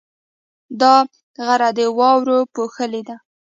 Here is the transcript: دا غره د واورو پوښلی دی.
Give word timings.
دا 0.81 0.95
غره 1.45 1.69
د 1.77 1.79
واورو 1.97 2.37
پوښلی 2.53 3.01
دی. 3.07 3.15